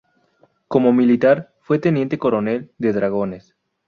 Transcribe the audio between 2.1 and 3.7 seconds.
Coronel de Dragones.